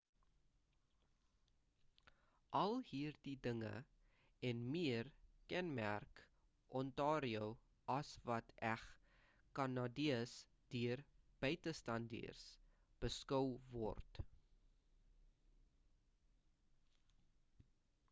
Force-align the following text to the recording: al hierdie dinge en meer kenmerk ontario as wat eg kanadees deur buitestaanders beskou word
al 2.59 2.71
hierdie 2.91 3.33
dinge 3.47 3.73
en 4.51 4.63
meer 4.75 5.09
kenmerk 5.51 6.21
ontario 6.79 7.49
as 7.97 8.13
wat 8.29 8.49
eg 8.71 8.85
kanadees 9.59 10.33
deur 10.77 11.03
buitestaanders 11.45 12.41
beskou 13.05 13.43
word 13.77 14.21